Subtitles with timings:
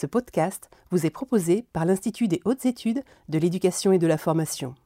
[0.00, 4.16] Ce podcast vous est proposé par l'Institut des hautes études de l'éducation et de la
[4.16, 4.76] formation.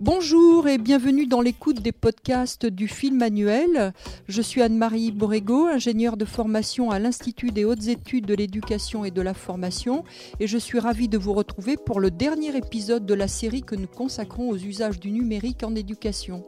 [0.00, 3.92] Bonjour et bienvenue dans l'écoute des podcasts du film annuel.
[4.26, 9.12] Je suis Anne-Marie Borrego, ingénieure de formation à l'Institut des hautes études de l'éducation et
[9.12, 10.02] de la formation
[10.40, 13.76] et je suis ravie de vous retrouver pour le dernier épisode de la série que
[13.76, 16.44] nous consacrons aux usages du numérique en éducation.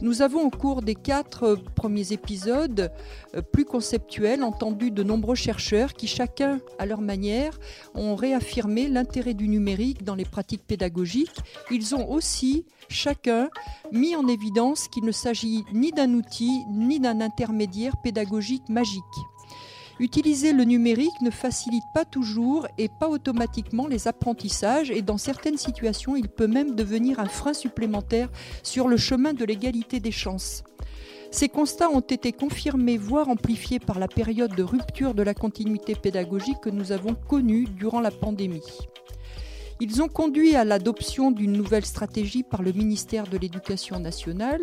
[0.00, 2.92] Nous avons au cours des quatre premiers épisodes
[3.34, 7.58] euh, plus conceptuels entendu de nombreux chercheurs qui chacun à leur manière
[7.94, 11.40] ont réaffirmé l'intérêt du numérique dans les pratiques pédagogiques.
[11.70, 13.48] Ils ont aussi chacun
[13.92, 19.02] mis en évidence qu'il ne s'agit ni d'un outil ni d'un intermédiaire pédagogique magique.
[20.00, 25.58] Utiliser le numérique ne facilite pas toujours et pas automatiquement les apprentissages et dans certaines
[25.58, 28.28] situations, il peut même devenir un frein supplémentaire
[28.62, 30.62] sur le chemin de l'égalité des chances.
[31.32, 35.94] Ces constats ont été confirmés, voire amplifiés par la période de rupture de la continuité
[35.96, 38.62] pédagogique que nous avons connue durant la pandémie.
[39.80, 44.60] Ils ont conduit à l'adoption d'une nouvelle stratégie par le ministère de l'Éducation nationale,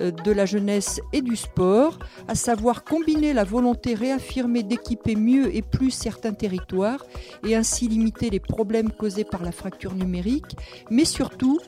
[0.00, 5.54] euh, de la jeunesse et du sport, à savoir combiner la volonté réaffirmée d'équiper mieux
[5.54, 7.06] et plus certains territoires
[7.46, 10.56] et ainsi limiter les problèmes causés par la fracture numérique,
[10.90, 11.58] mais surtout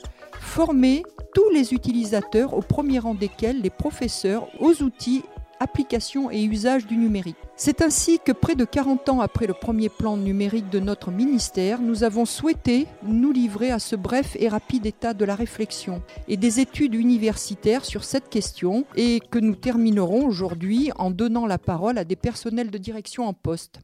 [0.41, 5.22] former tous les utilisateurs, au premier rang desquels les professeurs, aux outils
[5.65, 7.37] application et usage du numérique.
[7.57, 11.81] C'est ainsi que près de 40 ans après le premier plan numérique de notre ministère,
[11.81, 16.37] nous avons souhaité nous livrer à ce bref et rapide état de la réflexion et
[16.37, 21.99] des études universitaires sur cette question et que nous terminerons aujourd'hui en donnant la parole
[21.99, 23.81] à des personnels de direction en poste.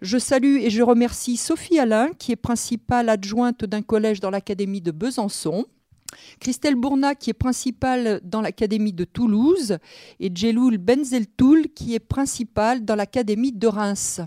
[0.00, 4.80] Je salue et je remercie Sophie Alain, qui est principale adjointe d'un collège dans l'Académie
[4.80, 5.66] de Besançon,
[6.40, 9.78] Christelle Bourna, qui est principale dans l'Académie de Toulouse,
[10.20, 14.20] et Djeloul Benzeltoul, qui est principale dans l'Académie de Reims.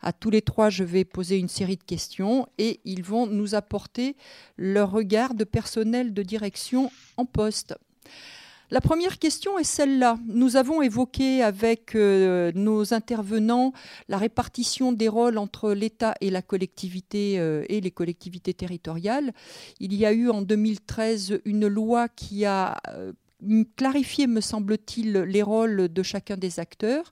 [0.00, 3.54] À tous les trois, je vais poser une série de questions et ils vont nous
[3.54, 4.16] apporter
[4.56, 7.74] leur regard de personnel de direction en poste.
[8.70, 10.18] La première question est celle-là.
[10.26, 13.72] Nous avons évoqué avec euh, nos intervenants
[14.08, 19.32] la répartition des rôles entre l'État et la collectivité euh, et les collectivités territoriales.
[19.80, 23.12] Il y a eu en 2013 une loi qui a euh,
[23.76, 27.10] clarifié, me semble-t-il, les rôles de chacun des acteurs.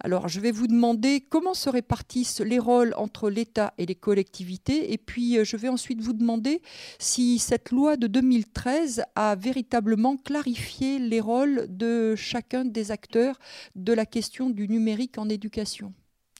[0.00, 4.92] Alors, je vais vous demander comment se répartissent les rôles entre l'État et les collectivités.
[4.92, 6.60] Et puis, euh, je vais ensuite vous demander
[6.98, 13.38] si cette loi de 2013 a véritablement clarifié les rôles de chacun des acteurs
[13.76, 15.94] de la question du numérique en éducation.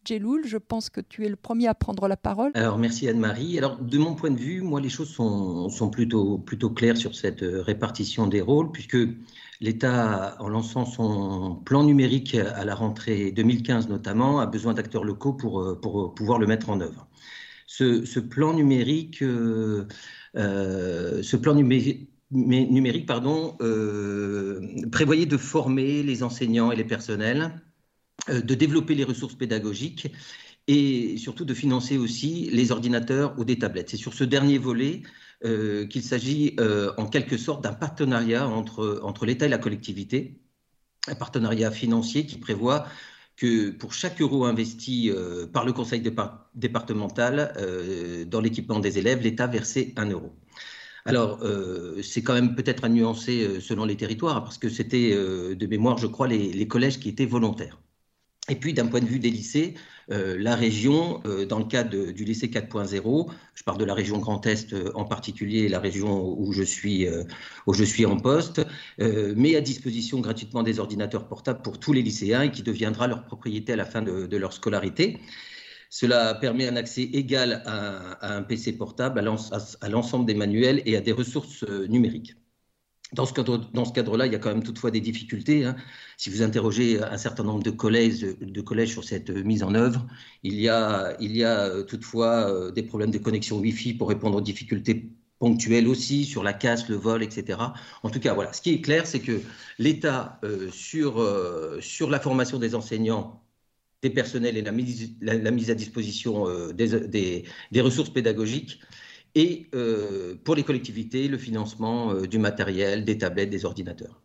[0.07, 2.51] Jeloul, je pense que tu es le premier à prendre la parole.
[2.55, 3.59] Alors merci Anne-Marie.
[3.59, 7.15] Alors de mon point de vue, moi les choses sont, sont plutôt, plutôt claires sur
[7.15, 8.99] cette euh, répartition des rôles, puisque
[9.61, 15.33] l'État, en lançant son plan numérique à la rentrée 2015 notamment, a besoin d'acteurs locaux
[15.33, 17.09] pour, euh, pour pouvoir le mettre en œuvre.
[17.67, 19.87] Ce, plan numérique, euh,
[20.35, 23.57] ce plan numérique numérique pardon,
[24.91, 27.74] prévoyait de former les enseignants et les personnels euh,
[28.29, 30.09] de développer les ressources pédagogiques
[30.67, 33.91] et surtout de financer aussi les ordinateurs ou des tablettes.
[33.91, 35.03] C'est sur ce dernier volet
[35.45, 40.41] euh, qu'il s'agit euh, en quelque sorte d'un partenariat entre, entre l'État et la collectivité,
[41.07, 42.87] un partenariat financier qui prévoit
[43.37, 45.11] que pour chaque euro investi
[45.53, 46.01] par le conseil
[46.55, 47.53] départemental
[48.29, 50.37] dans l'équipement des élèves, l'État versait un euro.
[51.05, 51.43] Alors,
[52.01, 56.07] c'est quand même peut-être à nuancer selon les territoires, parce que c'était de mémoire, je
[56.07, 57.81] crois, les collèges qui étaient volontaires.
[58.51, 59.75] Et puis, d'un point de vue des lycées,
[60.11, 64.19] euh, la région, euh, dans le cadre du lycée 4.0, je parle de la région
[64.19, 67.07] Grand Est euh, en particulier, la région où je suis,
[67.67, 68.61] où je suis en poste,
[68.99, 73.25] met à disposition gratuitement des ordinateurs portables pour tous les lycéens et qui deviendra leur
[73.25, 75.19] propriété à la fin de, leur scolarité.
[75.89, 81.01] Cela permet un accès égal à, un PC portable, à l'ensemble des manuels et à
[81.01, 82.35] des ressources numériques.
[83.13, 85.65] Dans ce cadre-là, cadre il y a quand même toutefois des difficultés.
[85.65, 85.77] Hein.
[86.17, 88.27] Si vous interrogez un certain nombre de collèges,
[88.87, 90.07] sur cette mise en œuvre,
[90.43, 95.11] il y a, euh, toutefois euh, des problèmes de connexion Wi-Fi pour répondre aux difficultés
[95.39, 97.59] ponctuelles aussi sur la casse, le vol, etc.
[98.03, 98.53] En tout cas, voilà.
[98.53, 99.41] Ce qui est clair, c'est que
[99.79, 101.21] l'État euh, sur,
[102.09, 103.43] la formation des enseignants
[104.03, 107.45] des personnels et la mise, à disposition des,
[107.81, 108.81] ressources pédagogiques
[109.35, 114.21] et euh, pour les collectivités, le financement euh, du matériel, des tablettes, des ordinateurs.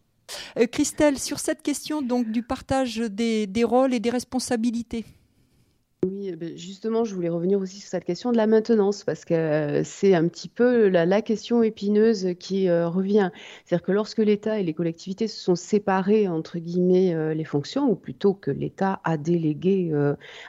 [0.57, 5.05] Euh, Christelle, sur cette question donc du partage des, rôles et des responsabilités.
[6.05, 9.25] Oui, eh ben, justement, je voulais revenir aussi sur cette question de la maintenance, parce
[9.25, 13.31] que c'est un petit peu la, question épineuse qui euh, revient.
[13.65, 17.91] C'est-à-dire que lorsque l'État et les collectivités se sont séparés, entre guillemets, euh, les fonctions,
[17.91, 19.91] ou plutôt que l'État a délégué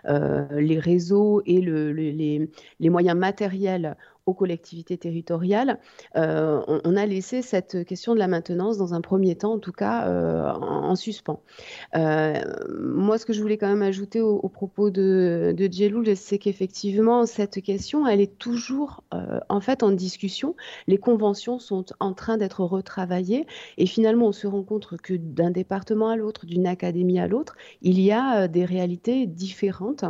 [0.05, 3.97] les réseaux et les, moyens matériels
[4.35, 5.79] collectivités territoriales,
[6.17, 9.73] euh, on, a laissé cette question de la maintenance dans un premier temps, en tout
[9.73, 11.41] cas, euh, en, suspens.
[11.97, 12.41] Euh,
[12.79, 17.27] moi, ce que je voulais quand même ajouter au, propos de, de Djeloul, c'est qu'effectivement,
[17.27, 19.05] cette question, elle est toujours
[19.49, 20.57] en fait en discussion.
[20.87, 23.47] Les conventions sont en train d'être retravaillées
[23.79, 27.57] et finalement, on se rend compte que d'un département à l'autre, d'une académie à l'autre,
[27.83, 30.05] il y a des réalités différentes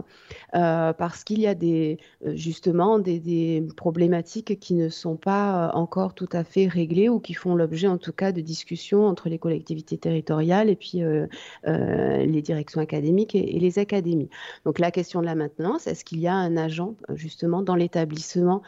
[0.53, 4.10] parce qu'il y a des, justement des, des problèmes
[4.59, 7.99] qui ne sont pas euh, encore tout à fait réglées ou qui font l'objet en
[7.99, 11.27] tout cas de discussions entre les collectivités territoriales et puis euh,
[11.67, 14.31] euh, les directions académiques et, les académies.
[14.65, 18.63] Donc la question de la maintenance, est-ce qu'il y a un agent justement dans l'établissement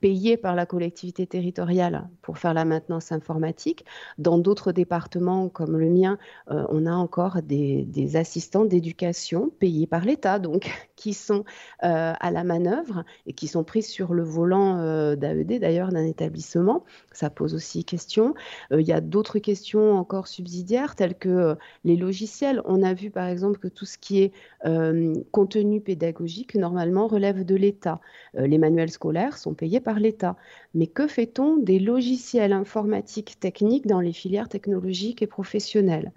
[0.00, 3.84] payé par la collectivité territoriale pour faire la maintenance informatique.
[4.16, 6.18] Dans d'autres départements comme le mien,
[6.50, 7.86] euh, on a encore des,
[8.16, 11.44] assistants d'éducation payés par l'État, donc qui sont
[11.84, 16.04] euh, à la manœuvre et qui sont pris sur le volant euh, d'AED d'ailleurs d'un
[16.04, 16.84] établissement.
[17.12, 18.34] Ça pose aussi question.
[18.70, 22.62] il y a d'autres questions encore subsidiaires telles que les logiciels.
[22.64, 24.32] On a vu par exemple que tout ce qui est
[25.32, 28.00] contenu pédagogique normalement relève de l'État.
[28.34, 30.36] les manuels scolaires sont payés l'État.
[30.74, 36.12] Mais que fait-on des logiciels informatiques techniques dans les filières technologiques et professionnelles?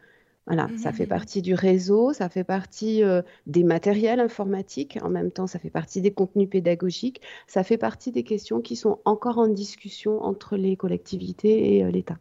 [0.47, 1.09] Voilà, ça fait mmh, mmh.
[1.09, 5.69] partie du réseau, ça fait partie euh, des matériels informatiques, en même temps ça fait
[5.69, 10.57] partie des contenus pédagogiques, ça fait partie des questions qui sont encore en discussion entre
[10.57, 12.17] les collectivités et euh, l'État.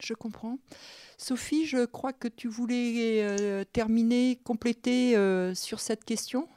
[0.00, 0.58] je comprends.
[1.18, 5.14] Sophie, je crois que tu voulais euh, terminer, compléter
[5.54, 6.48] sur cette question?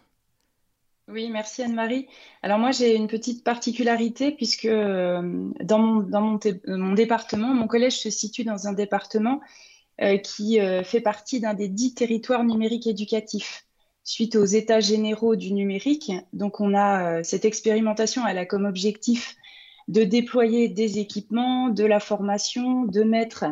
[1.10, 2.06] Oui, merci Anne-Marie.
[2.44, 5.22] Alors moi, j'ai une petite particularité puisque euh,
[5.64, 6.38] dans, mon, dans
[6.68, 9.40] mon, département, mon collège se situe dans un département
[10.02, 13.66] euh, qui euh, fait partie d'un des dix territoires numériques éducatifs
[14.04, 16.12] suite aux états généraux du numérique.
[16.34, 19.38] Donc on a cette expérimentation, elle a comme objectif
[19.88, 23.46] de déployer des équipements, de la formation, de mettre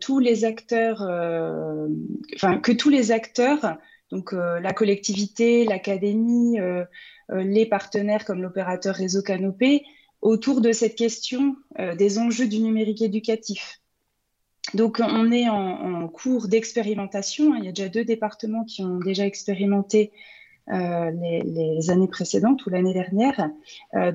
[0.00, 1.02] tous les acteurs,
[2.34, 3.78] enfin que tous les acteurs
[4.10, 6.84] donc euh, la collectivité, l'académie, euh,
[7.30, 9.84] euh, les partenaires comme l'opérateur réseau Canopé,
[10.20, 11.54] autour de cette question
[11.96, 13.80] des enjeux du numérique éducatif.
[14.74, 17.54] Donc on est en, cours d'expérimentation.
[17.54, 20.10] Il y a déjà deux départements qui ont déjà expérimenté
[20.66, 23.48] les, années précédentes ou l'année dernière.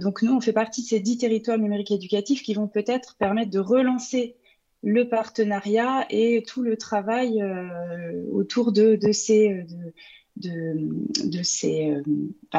[0.02, 3.52] donc nous, on fait partie de ces dix territoires numériques éducatifs qui vont peut-être permettre
[3.52, 4.36] de relancer
[4.84, 9.66] le partenariat et tout le travail euh, autour de, ces,
[10.36, 12.04] de, ces euh,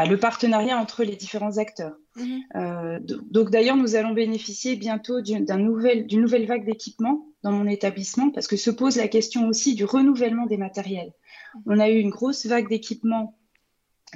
[0.06, 1.96] le partenariat entre les différents acteurs.
[2.16, 2.40] Mhm.
[2.56, 2.98] Euh,
[3.30, 8.46] donc d'ailleurs, nous allons bénéficier bientôt d'une nouvelle, nouvelle vague d'équipements dans mon établissement parce
[8.46, 11.12] que se pose la question aussi du renouvellement des matériels.
[11.66, 13.36] On a eu une grosse vague d'équipements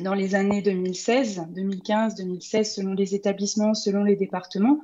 [0.01, 4.81] dans les années 2016, 2015, 2016 selon les établissements, selon les départements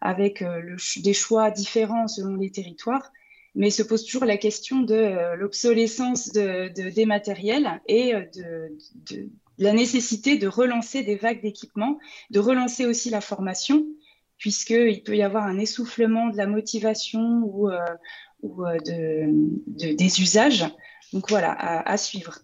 [0.00, 3.12] avec euh, des choix différents selon les territoires,
[3.54, 8.22] mais se pose toujours la question de euh, l'obsolescence de, des matériels et euh,
[9.10, 9.28] de,
[9.58, 11.98] la nécessité de relancer des vagues d'équipements,
[12.30, 13.84] de relancer aussi la formation,
[14.36, 17.68] puisqu'il peut y avoir un essoufflement de la motivation ou,
[18.42, 20.64] ou de, des usages.
[21.12, 22.38] Donc voilà, à, suivre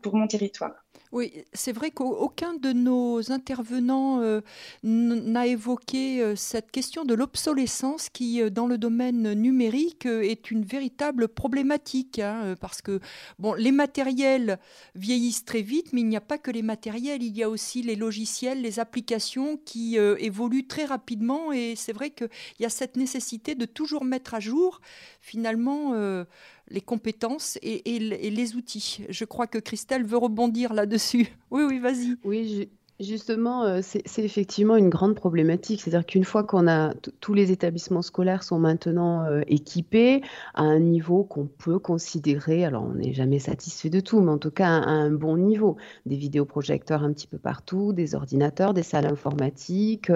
[0.00, 0.74] pour mon territoire.
[1.12, 4.42] Oui, c'est vrai qu'aucun de nos intervenants euh,
[4.84, 10.62] n'a évoqué euh, cette question de l'obsolescence qui, euh, dans le domaine numérique, est une
[10.62, 12.20] véritable problématique.
[12.20, 13.00] Hein, parce que
[13.40, 14.60] bon, les matériels
[14.94, 17.82] vieillissent très vite, mais il n'y a pas que les matériels, il y a aussi
[17.82, 21.50] les logiciels, les applications qui évoluent très rapidement.
[21.52, 22.28] Et c'est vrai qu'il
[22.60, 24.80] y a cette nécessité de toujours mettre à jour,
[25.20, 26.24] finalement
[26.70, 29.04] les compétences et, les outils.
[29.08, 31.28] Je crois que Christelle veut rebondir là-dessus.
[31.50, 32.16] Oui, oui, vas-y.
[32.22, 32.68] Oui,
[33.00, 35.80] Justement, euh, c'est effectivement une grande problématique.
[35.80, 40.20] C'est-à-dire qu'une fois qu'on a tous les établissements scolaires sont maintenant euh, équipés
[40.52, 44.36] à un niveau qu'on peut considérer, alors on n'est jamais satisfait de tout, mais en
[44.36, 45.78] tout cas à, un bon niveau.
[46.04, 50.12] Des vidéoprojecteurs un petit peu partout, des ordinateurs, des salles informatiques,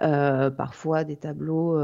[0.00, 1.78] euh, parfois des tableaux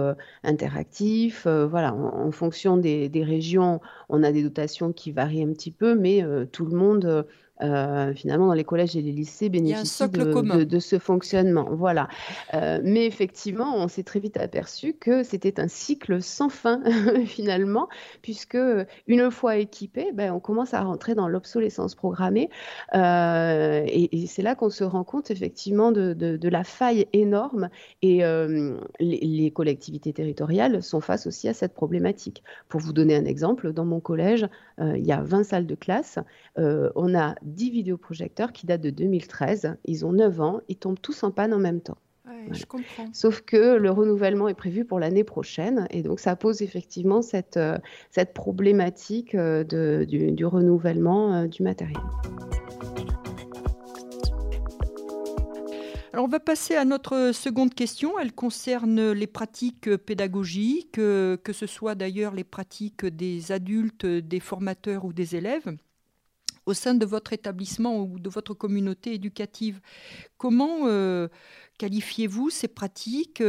[0.45, 1.47] interactifs.
[1.47, 5.95] voilà, en, fonction des, des, régions, on a des dotations qui varient un petit peu,
[5.95, 7.26] mais tout le monde
[7.62, 11.69] euh, finalement, dans les collèges et les lycées bénéficient de, de, ce fonctionnement.
[11.71, 12.09] Voilà.
[12.55, 16.83] Euh, mais effectivement, on s'est très vite aperçu que c'était un cycle sans fin,
[17.27, 17.88] finalement,
[18.23, 18.59] puisque
[19.07, 22.50] une fois équipé, ben, on commence à rentrer dans l'obsolescence programmée.
[22.95, 27.69] Euh, et, c'est là qu'on se rend compte, effectivement, de, de la faille énorme.
[28.03, 28.19] Et
[29.00, 32.43] les, les collectivités territoriales sont face aussi à cette problématique.
[32.69, 34.47] Pour vous donner un exemple, dans mon collège,
[34.79, 36.19] il y a 20 salles de classe.
[36.57, 39.76] on a 10 vidéoprojecteurs qui datent de 2013.
[39.85, 41.99] Ils ont 9 ans, ils tombent tous en panne en même temps.
[42.50, 43.09] je comprends.
[43.12, 47.57] Sauf que le renouvellement est prévu pour l'année prochaine et donc ça pose effectivement cette,
[47.57, 47.78] euh,
[48.11, 51.99] cette problématique euh, de, du, renouvellement euh, du matériel.
[56.12, 58.19] Alors on va passer à notre seconde question.
[58.19, 65.05] Elle concerne les pratiques pédagogiques, que ce soit d'ailleurs les pratiques des adultes, des formateurs
[65.05, 65.76] ou des élèves
[66.69, 69.81] au sein de votre établissement ou de votre communauté éducative.
[70.37, 71.29] Comment euh,
[71.79, 73.43] qualifiez-vous ces pratiques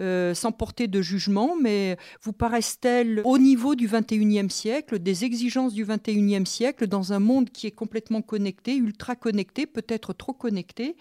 [0.00, 5.72] euh, sans porter de jugement, mais vous paraissent-elles au niveau du 21e siècle, des exigences
[5.72, 10.96] du 21e siècle, dans un monde qui est complètement connecté, ultra connecté, peut-être trop connecté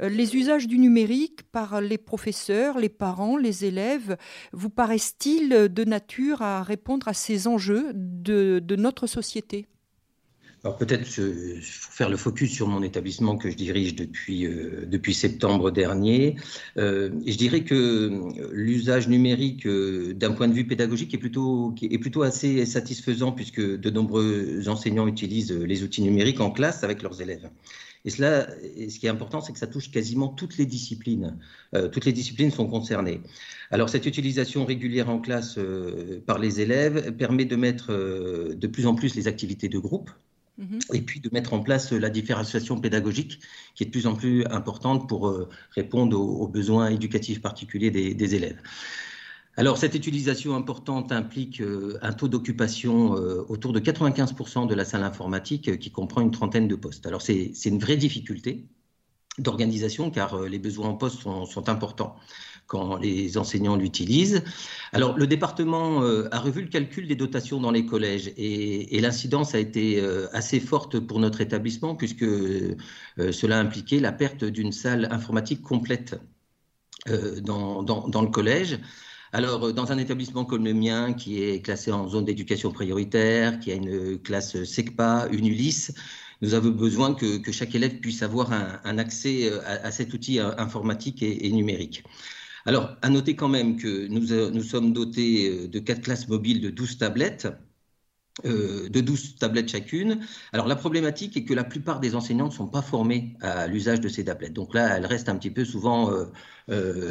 [0.00, 4.16] euh, les usages du numérique par les professeurs, les parents, les élèves,
[4.52, 9.66] vous paraissent-ils de nature à répondre à ces enjeux de notre société?
[10.64, 11.06] Alors peut-être
[11.60, 16.36] faire le focus sur mon établissement que je dirige depuis, euh, depuis septembre dernier.
[16.78, 18.10] Euh, je dirais que
[18.50, 23.60] l'usage numérique euh, d'un point de vue pédagogique est plutôt, est plutôt assez satisfaisant puisque
[23.60, 27.50] de nombreux enseignants utilisent les outils numériques en classe avec leurs élèves.
[28.06, 28.46] Et cela,
[28.88, 31.38] ce qui est important, c'est que ça touche quasiment toutes les disciplines.
[31.90, 33.22] toutes les disciplines sont concernées.
[33.70, 35.58] Alors cette utilisation régulière en classe
[36.26, 37.92] par les élèves permet de mettre
[38.54, 40.10] de plus en plus les activités de groupe
[40.56, 40.78] Mhm.
[40.92, 43.40] Et puis de mettre en place la différenciation pédagogique
[43.74, 48.34] qui est de plus en plus importante pour euh, répondre aux, besoins éducatifs particuliers des,
[48.36, 48.60] élèves.
[49.56, 54.84] Alors cette utilisation importante implique euh, un taux d'occupation euh, autour de 95% de la
[54.84, 57.06] salle informatique qui comprend une trentaine de postes.
[57.06, 58.68] Alors c'est une vraie difficulté
[59.38, 62.14] d'organisation car les besoins en poste sont importants
[62.66, 64.42] quand les enseignants l'utilisent.
[64.92, 69.54] Alors, le département euh, a revu le calcul des dotations dans les collèges et, l'incidence
[69.54, 72.76] a été euh, assez forte pour notre établissement puisque euh,
[73.18, 76.18] cela impliquait la perte d'une salle informatique complète
[77.42, 78.78] dans, le collège.
[79.32, 83.72] Alors, dans un établissement comme le mien, qui est classé en zone d'éducation prioritaire, qui
[83.72, 85.90] a une classe SECPA, une ULIS,
[86.40, 91.52] nous avons besoin que, chaque élève puisse avoir un, accès à, cet outil informatique et
[91.52, 92.04] numérique.
[92.66, 96.28] Alors, à noter quand même que nous, euh, nous sommes dotés euh, de quatre classes
[96.28, 97.48] mobiles de 12 tablettes.
[98.44, 100.26] Euh, de 12 tablettes chacune.
[100.52, 104.00] Alors la problématique est que la plupart des enseignants ne sont pas formés à l'usage
[104.00, 104.54] de ces tablettes.
[104.54, 106.10] Donc là, elles restent un petit peu souvent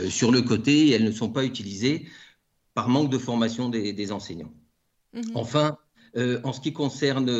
[0.09, 2.07] sur le côté et elles ne sont pas utilisées
[2.73, 4.51] par manque de formation des, enseignants.
[5.13, 5.31] Mhm.
[5.35, 5.77] Enfin,
[6.43, 7.31] en ce qui concerne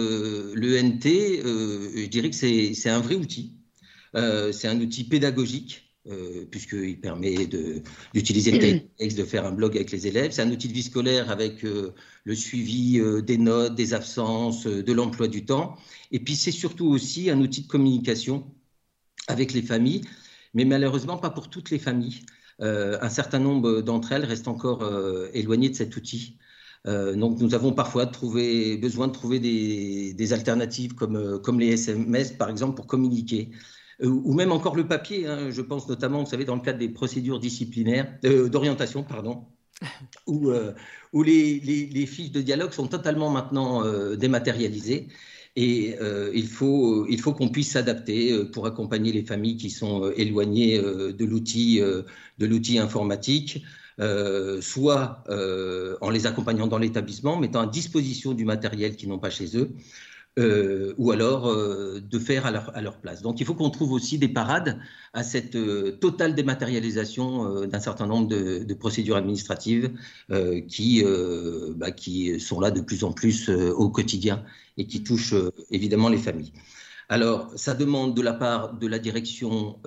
[0.54, 3.58] l'ENT, je dirais que c'est un vrai outil.
[4.14, 7.48] c'est un outil pédagogique euh, puisqu'il permet
[8.14, 8.60] d'utiliser le
[8.98, 10.32] texte, de faire un blog avec les élèves.
[10.32, 11.94] C'est un outil de vie scolaire avec euh,
[12.26, 15.78] le suivi euh, des notes, des absences, de l'emploi du temps.
[16.12, 18.54] Et puis c'est surtout aussi un outil de communication
[19.28, 20.02] avec les familles,
[20.54, 22.26] mais malheureusement pas pour toutes les familles.
[22.60, 24.84] un certain nombre d'entre elles restent encore
[25.34, 26.38] éloignées de cet outil.
[26.86, 32.34] donc nous avons parfois trouvé, besoin de trouver des, des alternatives comme, comme les SMS,
[32.34, 33.52] par exemple, pour communiquer.
[34.02, 35.28] Euh, ou même encore le papier.
[35.28, 39.46] Hein, je pense notamment, vous savez, dans le cadre des procédures disciplinaires, euh, d'orientation, pardon,
[40.28, 40.74] où, euh,
[41.12, 43.84] où les, les, fiches de dialogue sont totalement maintenant
[44.16, 45.08] dématérialisées.
[45.56, 45.96] Et
[46.34, 51.26] il faut, il faut qu'on puisse s'adapter pour accompagner les familles qui sont éloignées de
[51.26, 53.64] l'outil, de l'outil informatique.
[54.62, 55.24] soit
[56.02, 59.70] en les accompagnant dans l'établissement, mettant à disposition du matériel qu'ils n'ont pas chez eux,
[60.40, 63.22] euh, ou alors euh, de faire à leur, à leur, place.
[63.22, 64.80] Donc il faut qu'on trouve aussi des parades
[65.14, 69.92] à cette euh, totale dématérialisation d'un certain nombre de, procédures administratives
[70.68, 71.04] qui,
[71.76, 74.44] bah, qui sont là de plus en plus au quotidien
[74.78, 75.36] et qui touchent
[75.70, 76.52] évidemment les familles.
[77.10, 79.80] Alors, ça demande de la part de la direction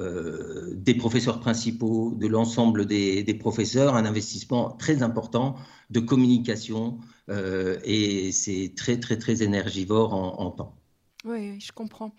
[0.73, 5.57] des professeurs principaux, de l'ensemble des, professeurs, un investissement très important
[5.91, 10.77] de communication, euh, et c'est très très très énergivore en, temps.
[11.25, 12.13] Oui, je comprends.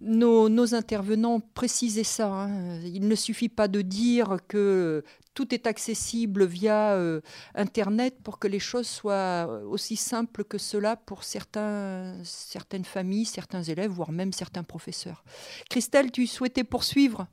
[0.00, 2.28] nos, intervenants précisaient ça.
[2.28, 2.80] Hein.
[2.84, 7.20] Il ne suffit pas de dire que tout est accessible via euh,
[7.54, 13.62] Internet pour que les choses soient aussi simples que cela pour certains, certaines familles, certains
[13.62, 15.24] élèves, voire même certains professeurs.
[15.70, 17.26] Christelle, tu souhaitais poursuivre?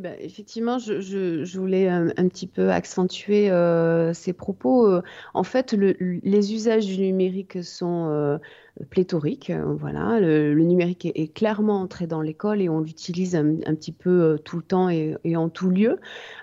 [0.00, 4.86] Bah, effectivement, je, voulais un, petit peu accentuer euh, ces propos.
[4.86, 5.02] Euh,
[5.34, 8.38] en fait, les usages du numérique sont euh,
[8.88, 9.50] pléthoriques.
[9.50, 14.56] Voilà, le, numérique est, clairement entré dans l'école et on l'utilise un, petit peu tout
[14.56, 15.98] le temps et en tout lieu.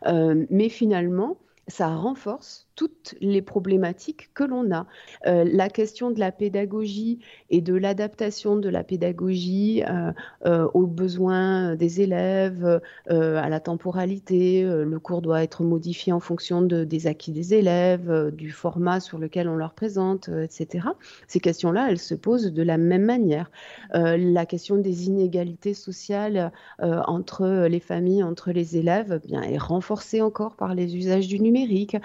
[0.05, 1.37] mais finalement,
[1.67, 4.85] ça renforce toutes les problématiques que l'on a.
[5.25, 7.19] Euh, la question de la pédagogie
[7.49, 10.13] et de l'adaptation de la pédagogie euh,
[10.45, 12.79] euh, aux besoins des élèves,
[13.09, 18.31] à la temporalité, le cours doit être modifié en fonction de, des acquis des élèves,
[18.31, 20.89] du format sur lequel on leur présente, etc.
[21.27, 23.49] Ces questions-là, elles se posent de la même manière.
[23.93, 30.21] la question des inégalités sociales entre les familles, entre les élèves, eh bien, est renforcée
[30.21, 31.97] encore par les usages du numérique.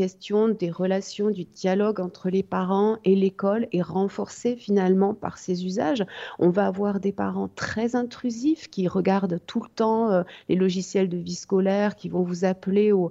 [0.00, 5.66] Question des relations, du dialogue entre les parents et l'école est renforcée finalement par ces
[5.66, 6.06] usages.
[6.38, 11.10] On va avoir des parents très intrusifs qui regardent tout le temps euh, les logiciels
[11.10, 13.10] de vie scolaire, qui vont vous appeler au,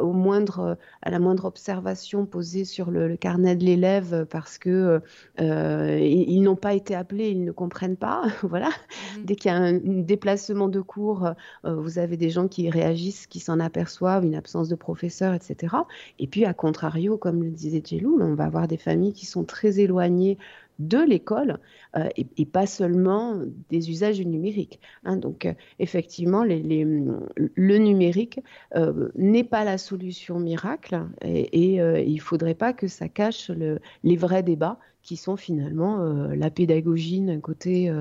[0.00, 5.00] au moindre, à la moindre observation posée sur le, carnet de l'élève parce que
[5.40, 8.24] euh, ils, n'ont pas été appelés, ils ne comprennent pas.
[8.42, 8.70] voilà.
[9.18, 9.24] Mhm.
[9.24, 11.26] Dès qu'il y a un, déplacement de cours,
[11.64, 15.76] euh, vous avez des gens qui réagissent, qui s'en aperçoivent, une absence de professeur, etc.
[16.18, 19.44] Et puis, à contrario, comme le disait Jelou, on va avoir des familles qui sont
[19.44, 20.38] très éloignées
[20.78, 21.58] de l'école
[21.96, 23.40] euh, et, pas seulement
[23.70, 24.80] des usages du numérique.
[25.04, 25.16] Hein.
[25.16, 28.40] Donc, euh, effectivement, le numérique
[28.74, 33.50] euh, n'est pas la solution miracle et, il ne faudrait pas que ça cache
[34.02, 35.98] les vrais débats qui sont finalement
[36.34, 37.92] la pédagogie d'un côté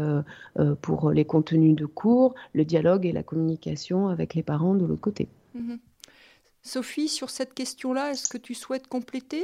[0.82, 5.02] pour les contenus de cours, le dialogue et la communication avec les parents de l'autre
[5.02, 5.28] côté.
[5.58, 5.80] Mm-hmm.
[6.64, 9.44] Sophie, sur cette question-là, est-ce que tu souhaites compléter?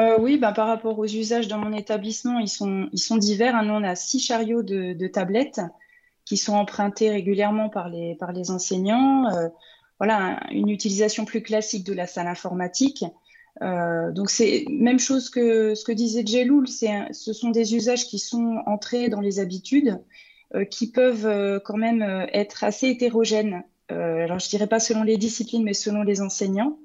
[0.00, 3.54] Euh, oui, ben, par rapport aux usages dans mon établissement, ils sont, divers.
[3.54, 3.64] Hein.
[3.64, 5.60] Nous, on a six chariots de, tablettes
[6.24, 9.26] qui sont empruntés régulièrement par les, enseignants.
[9.32, 9.48] Euh,
[9.98, 13.04] voilà, une utilisation plus classique de la salle informatique.
[13.62, 18.18] Euh, donc, c'est même chose que ce que disait Jeloul, ce sont des usages qui
[18.18, 20.00] sont entrés dans les habitudes,
[20.68, 25.74] qui peuvent quand même être assez hétérogènes alors je dirais pas selon les disciplines, mais
[25.74, 26.78] selon les enseignants,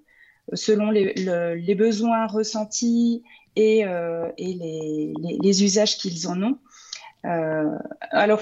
[0.52, 3.24] euh, selon les, besoins ressentis
[3.56, 6.58] et, euh, les, usages qu'ils en ont.
[7.24, 8.40] alors,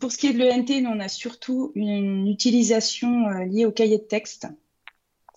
[0.00, 4.04] pour ce qui est de l'ENT, on a surtout une, utilisation liée au cahier de
[4.04, 4.46] texte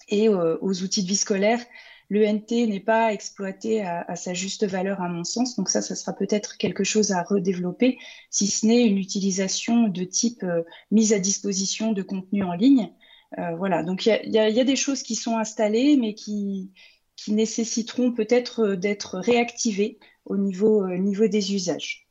[0.10, 1.60] et aux outils de vie scolaire
[2.10, 5.56] l'ENT n'est pas exploité à, sa juste valeur, à mon sens.
[5.56, 10.04] Donc ça, ça sera peut-être quelque chose à redévelopper, si ce n'est une utilisation de
[10.04, 12.92] type euh, mise à disposition de contenu en ligne.
[13.38, 16.72] Euh, voilà, donc il y, a, des choses qui sont installées, mais qui,
[17.28, 22.09] nécessiteront peut-être d'être réactivées au euh, niveau des usages.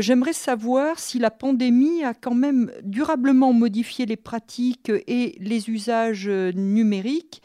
[0.00, 6.28] J'aimerais savoir si la pandémie a quand même durablement modifié les pratiques et les usages
[6.28, 7.42] numériques.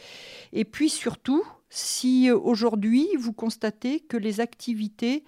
[0.54, 5.24] Et puis surtout, si euh, aujourd'hui vous constatez que les activités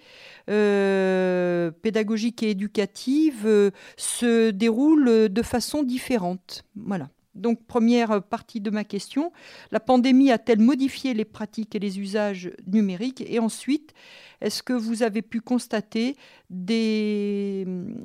[0.50, 6.64] euh, pédagogiques et éducatives se déroulent de façon différente.
[6.76, 7.08] Voilà.
[7.34, 9.32] Donc, première partie de ma question,
[9.70, 13.24] la pandémie a-t-elle modifié les pratiques et les usages numériques?
[13.26, 13.92] Et ensuite,
[14.40, 16.16] est-ce que vous avez pu constater
[16.50, 17.64] des,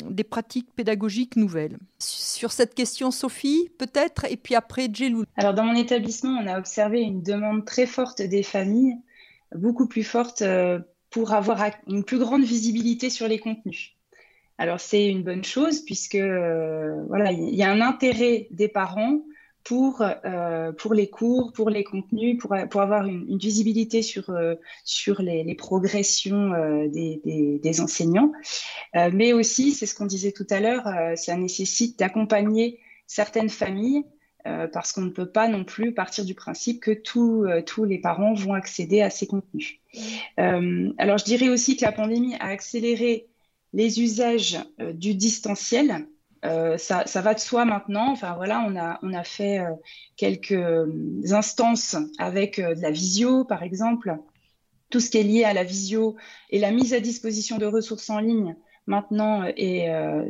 [0.09, 1.77] des pratiques pédagogiques nouvelles?
[1.99, 5.23] Sur cette question, Sophie, peut-être, et puis après, Jelou.
[5.35, 8.97] Alors, dans mon établissement, on a observé une demande très forte des familles,
[9.55, 13.95] beaucoup plus forte euh, pour avoir une plus grande visibilité sur les contenus.
[14.59, 19.21] Alors c'est une bonne chose puisque euh, voilà, il y a un intérêt des parents
[19.63, 24.55] pour, euh, pour les cours, pour les contenus, pour, pour avoir une, visibilité sur, euh,
[24.83, 26.51] sur les, progressions
[26.87, 27.21] des,
[27.63, 28.33] des, enseignants.
[28.93, 34.03] mais aussi, c'est ce qu'on disait tout à l'heure, ça nécessite d'accompagner certaines familles
[34.43, 38.53] parce qu'on ne peut pas non plus partir du principe que tous les parents vont
[38.53, 39.79] accéder à ces contenus.
[40.37, 43.29] alors je dirais aussi que la pandémie a accéléré
[43.73, 46.07] les usages euh, du distanciel,
[46.45, 48.11] euh, ça, va de soi maintenant.
[48.11, 48.65] Enfin voilà,
[49.01, 49.71] on a, fait euh,
[50.15, 50.63] quelques
[51.31, 54.17] instances avec de la visio, par exemple.
[54.89, 56.15] Tout ce qui est lié à la visio
[56.49, 58.55] et la mise à disposition de ressources en ligne
[58.87, 59.87] maintenant, et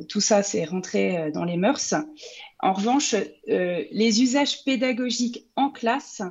[0.10, 1.94] tout ça, c'est rentré dans les mœurs.
[2.60, 3.16] En revanche,
[3.48, 6.22] les usages pédagogiques en classe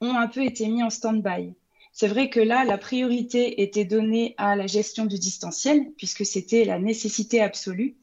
[0.00, 1.56] ont un peu été mis en stand-by.
[1.92, 6.64] C'est vrai que là, la priorité était donnée à la gestion du distanciel, puisque c'était
[6.64, 7.96] la nécessité absolue.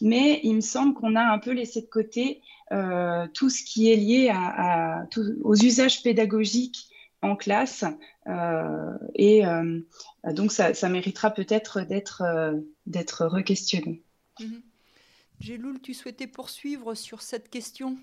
[0.00, 3.90] Mais il me semble qu'on a un peu laissé de côté euh, tout ce qui
[3.90, 4.32] est lié
[5.42, 6.88] aux usages pédagogiques
[7.22, 7.84] en classe.
[8.26, 9.80] Euh, et euh,
[10.32, 12.22] donc, ça, méritera peut-être d'être
[12.86, 14.02] d'être re-questionné.
[14.40, 14.58] Mm
[15.82, 17.96] tu souhaitais poursuivre sur cette question?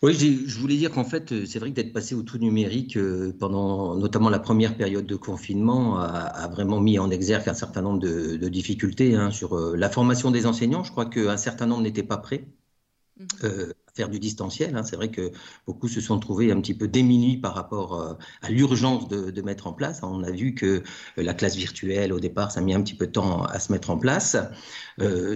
[0.00, 2.96] Oui, je voulais dire qu'en fait, euh, c'est vrai que d'être passé au tout numérique
[2.96, 7.82] euh, pendant notamment la première période de confinement a, vraiment mis en exergue un certain
[7.82, 10.84] nombre de, difficultés hein, sur euh, la formation des enseignants.
[10.84, 12.46] Je crois qu'un certain nombre n'étaient pas prêts
[13.18, 13.24] mmh.
[13.42, 14.76] à faire du distanciel.
[14.76, 14.84] Hein.
[14.84, 15.32] C'est vrai que
[15.66, 19.72] beaucoup se sont trouvés un petit peu démunis par rapport à l'urgence de, mettre en
[19.72, 20.00] place.
[20.04, 20.84] On a vu que
[21.16, 23.72] la classe virtuelle, au départ, ça a mis un petit peu de temps à se
[23.72, 24.36] mettre en place.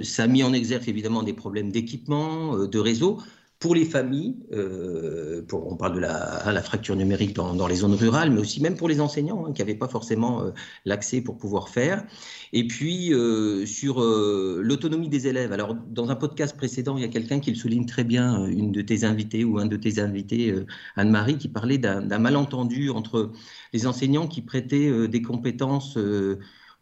[0.05, 3.19] ça a mis en exergue évidemment des problèmes d'équipement, de réseau
[3.63, 8.33] pour les familles, euh, on parle de la, hein, fracture numérique dans, les zones rurales,
[8.33, 10.51] mais aussi même pour les enseignants hein, qui n'avaient pas forcément euh,
[10.85, 12.05] l'accès pour pouvoir faire.
[12.53, 15.53] Et puis euh, sur l'autonomie des élèves.
[15.53, 18.73] Alors dans un podcast précédent, il y a quelqu'un qui le souligne très bien, une
[18.73, 20.53] de tes invités ou un de tes invités,
[20.97, 23.31] Anne-Marie, qui parlait d'un malentendu entre
[23.73, 25.97] les enseignants qui prêtaient des compétences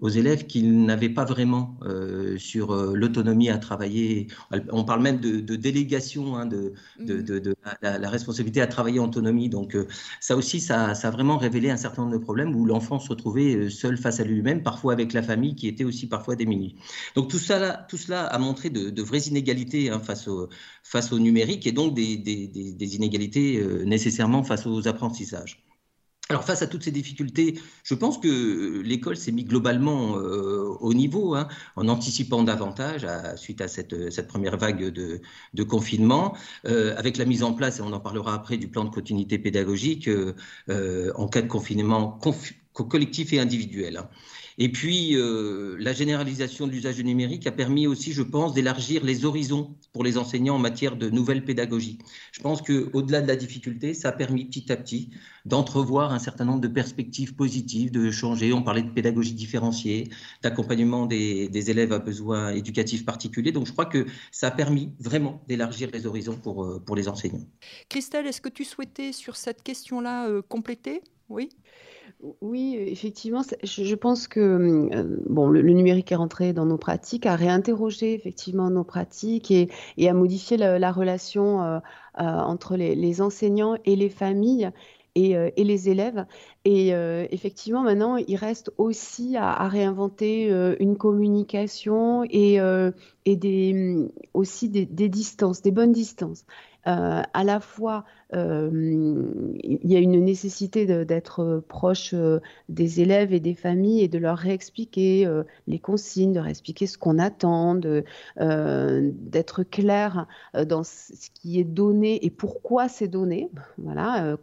[0.00, 4.28] aux élèves qu'ils n'avaient pas vraiment euh, sur euh, l'autonomie à travailler.
[4.70, 9.48] On parle même de, délégation, hein, de, de, de la, responsabilité à travailler en autonomie.
[9.48, 9.86] Donc euh,
[10.20, 13.08] ça aussi, ça, ça, a vraiment révélé un certain nombre de problèmes où l'enfant se
[13.08, 16.76] retrouvait seul face à lui-même, parfois avec la famille qui était aussi parfois démunie.
[17.14, 20.48] Donc tout, ça, tout cela a montré de, vraies inégalités hein, face, au,
[20.82, 25.62] face au numérique et donc des, des, des inégalités nécessairement face aux apprentissages.
[26.30, 30.94] Alors face à toutes ces difficultés, je pense que l'école s'est mise globalement euh, au
[30.94, 37.16] niveau, hein, en anticipant davantage suite à cette, cette, première vague de, confinement, euh, avec
[37.16, 41.12] la mise en place, et on en parlera après, du plan de continuité pédagogique euh,
[41.16, 42.20] en cas de confinement
[42.74, 44.00] collectif et individuel.
[44.62, 49.24] Et puis, euh, la généralisation de l'usage numérique a permis aussi, je pense, d'élargir les
[49.24, 51.96] horizons pour les enseignants en matière de nouvelles pédagogies.
[52.30, 55.08] Je pense qu'au-delà de la difficulté, ça a permis petit à petit
[55.46, 58.52] d'entrevoir un certain nombre de perspectives positives, de changer.
[58.52, 60.10] On parlait de pédagogie différenciée,
[60.42, 63.52] d'accompagnement des, élèves à besoins éducatifs particuliers.
[63.52, 67.08] Donc, je crois que ça a permis vraiment d'élargir les horizons pour, euh, pour les
[67.08, 67.46] enseignants.
[67.88, 71.00] Christelle, est-ce que tu souhaitais sur cette question-là euh, compléter?
[71.30, 71.48] Oui
[72.42, 77.34] oui, effectivement, je pense que euh, bon, le, numérique est rentré dans nos pratiques, a
[77.34, 79.70] réinterrogé effectivement nos pratiques et,
[80.06, 81.78] a modifié la, relation euh,
[82.18, 84.70] euh, entre les, enseignants et les familles
[85.14, 86.26] et, les élèves.
[86.64, 86.90] Et
[87.30, 92.58] effectivement, maintenant, il reste aussi à, réinventer une communication et,
[93.26, 96.44] des, aussi des, des, distances, des bonnes distances.
[96.84, 103.54] à la fois il y a une nécessité d'être proche euh, des élèves et des
[103.54, 107.74] familles et de leur réexpliquer euh, les consignes, de réexpliquer ce qu'on attend,
[108.36, 113.50] d'être clair dans ce qui est donné et pourquoi c'est donné.
[113.78, 114.36] Voilà,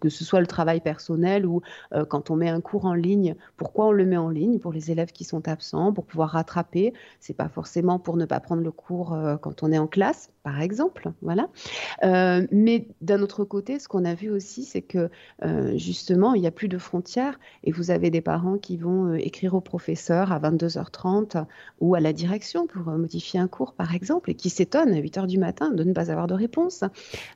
[0.00, 1.62] que ce soit le travail personnel ou
[2.08, 4.90] quand on met un cours en ligne, pourquoi on le met en ligne pour les
[4.90, 6.92] élèves qui sont absents, pour pouvoir rattraper.
[7.20, 10.60] C'est pas forcément pour ne pas prendre le cours quand on est en classe, par
[10.60, 11.12] exemple.
[11.22, 11.48] Voilà.
[12.02, 15.08] mais d'un autre côté, ce qu'on a vu aussi, c'est que
[15.42, 19.06] euh, justement, il n'y a plus de frontières et vous avez des parents qui vont
[19.06, 21.46] euh, écrire au professeur à 22h30
[21.80, 25.00] ou à la direction pour euh, modifier un cours, par exemple, et qui s'étonnent à
[25.00, 26.84] 8h du matin de ne pas avoir de réponse.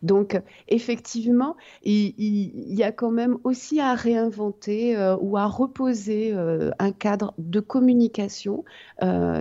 [0.02, 7.32] Donc, effectivement, il, y a quand même aussi à réinventer ou à reposer un cadre
[7.38, 8.64] de communication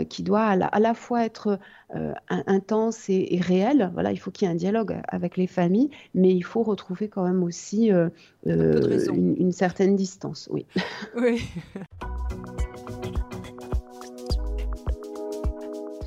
[0.10, 1.60] qui doit à la fois être
[1.96, 3.90] euh, intense et, réel.
[3.94, 7.10] Voilà, il faut qu'il y ait un dialogue avec les familles, mais il faut retrouver
[7.10, 8.08] quand même aussi euh,
[8.48, 10.48] euh, une, une, certaine distance.
[10.52, 10.66] Oui.
[11.18, 11.44] oui.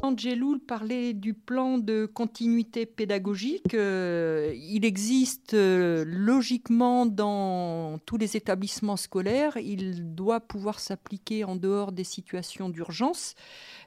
[0.03, 3.75] Angeloul parlait du plan de continuité pédagogique.
[3.75, 9.57] il existe logiquement dans tous les établissements scolaires.
[9.57, 13.35] Il doit pouvoir s'appliquer en dehors des situations d'urgence.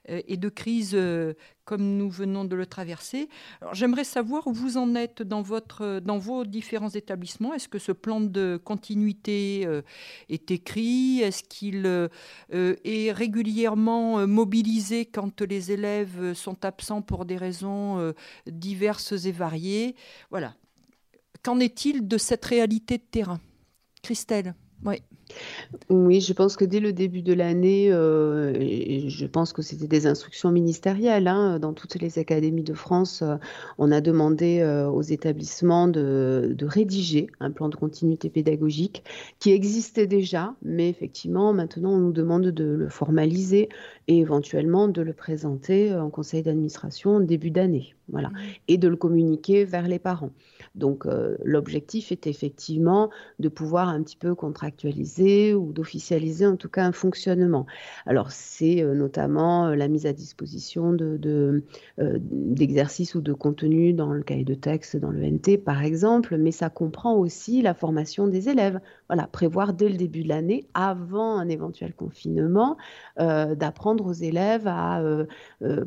[0.10, 1.34] Euh, et de crise euh,
[1.66, 3.28] comme nous venons de le traverser.
[3.74, 7.54] J'aimerais savoir où vous en êtes dans, votre, dans vos différents établissements.
[7.54, 9.82] Est-ce que ce plan de continuité euh,
[10.30, 11.20] est écrit?
[11.22, 11.86] Est-ce qu'il
[12.50, 18.14] est régulièrement mobilisé quand les élèves sont absents pour des raisons
[18.46, 19.96] diverses et variées?
[20.30, 20.56] Voilà.
[21.44, 23.42] Qu'en est-il de cette réalité de terrain?
[24.02, 25.02] Christelle Oui.
[25.90, 28.54] Oui, je pense que dès le début de l'année, euh,
[29.10, 33.36] je pense que c'était des instructions ministérielles, hein, dans toutes les académies de France, euh,
[33.78, 39.04] on a demandé euh, aux établissements de, rédiger un plan de continuité pédagogique
[39.40, 43.70] qui existait déjà, mais effectivement, maintenant, on nous demande de le formaliser
[44.08, 48.36] et éventuellement de le présenter en conseil d'administration en début d'année, voilà, mmh.
[48.70, 50.32] et de le communiquer vers les parents.
[50.78, 53.10] Donc euh, l'objectif est effectivement
[53.40, 57.66] de pouvoir un petit peu contractualiser ou d'officialiser en tout cas un fonctionnement.
[58.06, 60.96] Alors c'est euh, notamment euh, la mise à disposition
[61.98, 66.52] d'exercices ou de contenus dans le cahier de texte, dans le NT par exemple, mais
[66.52, 68.80] ça comprend aussi la formation des élèves.
[69.10, 72.78] Voilà, prévoir dès le début de l'année, avant un éventuel confinement,
[73.18, 75.02] d'apprendre aux élèves à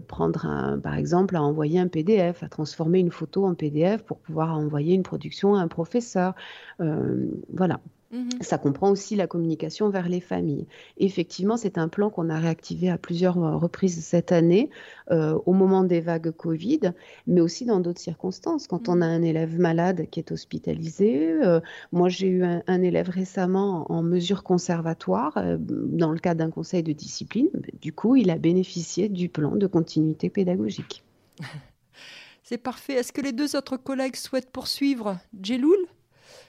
[0.09, 4.19] prendre un, par exemple, à envoyer un PDF, à transformer une photo en PDF pour
[4.19, 6.35] pouvoir envoyer une production à un professeur.
[6.81, 7.81] Euh, voilà.
[8.13, 8.29] Mhm.
[8.41, 10.67] Ça comprend aussi la communication vers les familles.
[10.99, 14.69] Effectivement, c'est un plan qu'on a réactivé à plusieurs euh, reprises cette année,
[15.13, 16.93] euh, au moment des vagues Covid,
[17.29, 18.67] mais aussi dans d'autres circonstances.
[18.67, 19.15] Quand on a mhm.
[19.15, 21.35] un élève malade qui est hospitalisé,
[21.93, 26.93] moi j'ai eu un, élève récemment en mesure conservatoire dans le cadre d'un conseil de
[26.93, 27.51] discipline.
[27.81, 31.05] Du coup, il a bénéficié du plan de continuité pédagogique.
[32.51, 32.95] C'est parfait.
[32.95, 35.79] Est-ce que les deux autres collègues souhaitent poursuivre Jeloul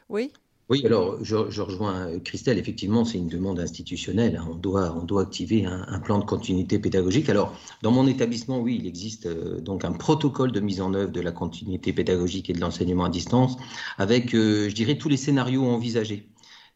[0.10, 0.34] Oui
[0.70, 2.58] oui, alors je, rejoins Christelle.
[2.58, 4.38] Effectivement, c'est une demande institutionnelle.
[4.38, 4.48] Hein.
[4.50, 7.30] On doit, on doit activer un, plan de continuité pédagogique.
[7.30, 11.12] Alors, dans mon établissement, oui, il existe euh, donc un protocole de mise en œuvre
[11.12, 13.58] de la continuité pédagogique et de l'enseignement à distance,
[13.98, 16.31] avec, euh, je dirais, tous les scénarios envisagés.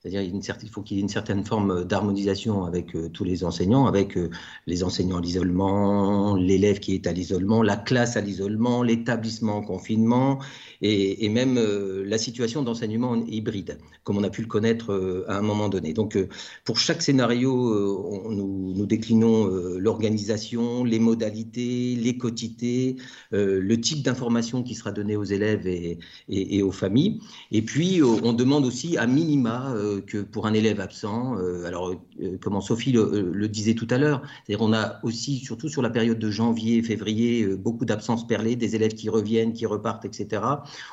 [0.06, 0.22] C'est-à-dire
[0.62, 4.18] il faut qu'il y ait une certaine forme d'harmonisation avec euh, tous les enseignants, avec
[4.18, 4.30] euh,
[4.68, 9.62] les enseignants à l'isolement, l'élève qui est à l'isolement, la classe à l'isolement, l'établissement en
[9.64, 10.38] confinement
[10.84, 15.42] et, même euh, la situation d'enseignement hybride, comme on a pu le connaître à un
[15.42, 15.92] moment donné.
[15.94, 16.20] Donc
[16.66, 19.48] pour chaque scénario, nous, déclinons
[19.80, 22.98] l'organisation, les modalités, les quotités,
[23.32, 25.98] le type d'information qui sera donné aux élèves et,
[26.30, 27.20] et, aux familles.
[27.52, 31.38] Et puis on demande aussi à minima que pour un élève absent.
[31.38, 35.70] Euh, alors, euh, comment Sophie le, disait tout à l'heure, c'est-à-dire on a aussi, surtout
[35.70, 39.66] sur la période de janvier, février, euh, beaucoup d'absences perlées, des élèves qui reviennent, qui
[39.66, 40.42] repartent, etc.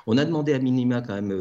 [0.07, 1.33] On a demandé à minima quand même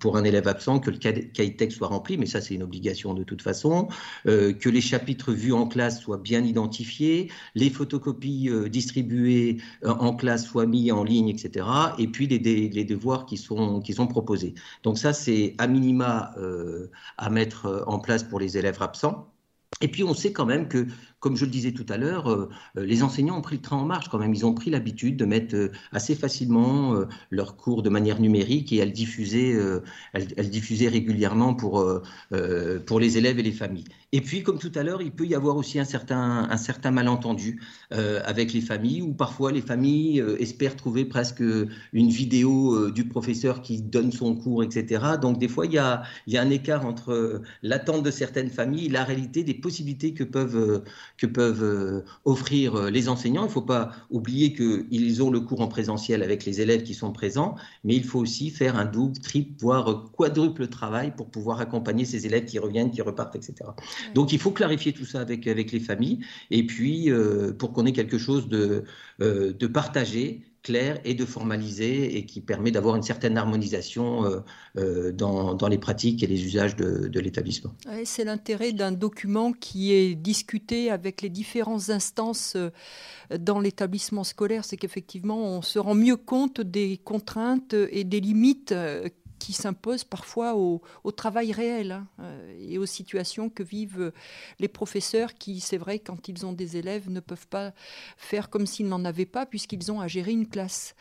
[0.00, 3.14] pour un élève absent que le cahier texte soit rempli, mais ça c'est une obligation
[3.14, 3.88] de toute façon,
[4.24, 10.66] que les chapitres vus en classe soient bien identifiés, les photocopies distribuées en classe soient
[10.66, 11.66] mis en ligne, etc.
[11.98, 14.54] Et puis les, devoirs qui sont, qui sont proposés.
[14.82, 16.57] Donc ça c'est à minima euh,
[17.16, 19.32] à mettre euh, en place pour les élèves absents.
[19.80, 20.86] Et puis on sait quand même que
[21.20, 23.76] comme je le disais tout à l'heure, euh, euh, les enseignants ont pris le train
[23.76, 24.34] en marche quand même.
[24.34, 26.94] Ils ont pris l'habitude de mettre euh, assez facilement
[27.30, 29.58] leurs cours de manière numérique et à le diffuser,
[30.38, 31.84] diffuser régulièrement pour,
[32.86, 33.84] pour les élèves et les familles.
[34.12, 36.90] Et puis, comme tout à l'heure, il peut y avoir aussi un certain, un certain
[36.90, 41.42] malentendu avec les familles, où parfois les familles espèrent trouver presque
[41.92, 45.04] une vidéo du professeur qui donne son cours, etc.
[45.20, 48.50] Donc, des fois, il y a, il y a un écart entre l'attente de certaines
[48.50, 50.82] familles et la réalité des possibilités que peuvent,
[51.18, 53.42] que peuvent euh, offrir euh, les enseignants.
[53.42, 56.94] Il ne faut pas oublier qu'ils ont le cours en présentiel avec les élèves qui
[56.94, 61.60] sont présents, mais il faut aussi faire un double, triple, voire quadruple travail pour pouvoir
[61.60, 63.70] accompagner ces élèves qui reviennent, qui repartent, etc.
[64.14, 67.84] Donc il faut clarifier tout ça avec, avec les familles, et puis euh, pour qu'on
[67.84, 68.84] ait quelque chose de,
[69.18, 74.40] de partagé clair et de formaliser et qui permet d'avoir une certaine harmonisation euh,
[74.76, 77.72] euh, dans, les pratiques et les usages de, de l'établissement.
[78.04, 82.68] c'est l'intérêt d'un document qui est discuté avec les différentes instances euh,
[83.38, 88.74] dans l'établissement scolaire, c'est qu'effectivement on se rend mieux compte des contraintes et des limites
[89.38, 90.80] qui s'impose parfois au,
[91.16, 94.12] travail réel hein, euh, et aux situations que vivent
[94.58, 97.72] les professeurs qui, c'est vrai, quand ils ont des élèves, ne peuvent pas
[98.16, 100.94] faire comme s'ils n'en avaient pas puisqu'ils ont à gérer une classe.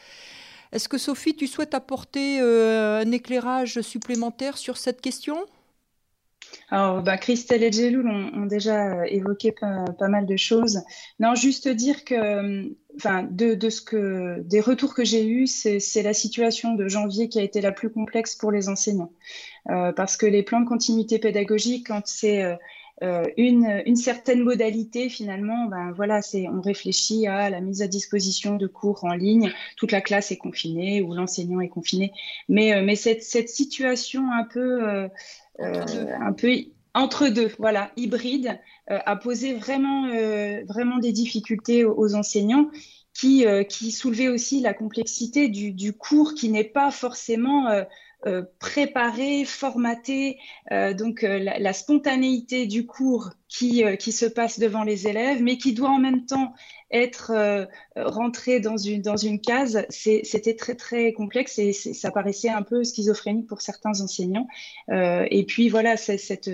[0.72, 5.46] Est-ce que Sophie, tu souhaites apporter euh, un éclairage supplémentaire sur cette question?
[6.70, 10.82] Alors, bah, Christelle et Jeloul ont, déjà évoqué pas, mal de choses.
[11.20, 16.14] Non, juste dire que, enfin, de, ce que, des retours que j'ai eus, c'est la
[16.14, 19.12] situation de janvier qui a été la plus complexe pour les enseignants.
[19.70, 22.56] Euh, parce que les plans de continuité pédagogique, quand c'est euh,
[23.04, 26.20] euh, une, certaine modalité finalement, ben voilà,
[26.52, 29.52] on réfléchit à la mise à disposition de cours en ligne.
[29.76, 32.12] Toute la classe est confinée ou l'enseignant est confiné,
[32.50, 35.08] mais mais cette, cette situation un peu euh,
[35.60, 36.52] un peu
[36.94, 42.70] entre deux, voilà, hybride, euh, a posé vraiment, euh, vraiment des difficultés aux, enseignants
[43.14, 47.66] qui, qui soulevaient aussi la complexité du, du cours qui n'est pas forcément
[48.60, 50.38] préparer, formater
[50.72, 55.90] donc la, spontanéité du cours qui, qui se passe devant les élèves, mais qui doit
[55.90, 56.54] en même temps
[56.92, 62.50] être euh, rentré dans une, dans une case, c'était très très complexe et ça paraissait
[62.50, 64.48] un peu schizophrénique pour certains enseignants.
[64.90, 66.50] Euh, et puis voilà, cette,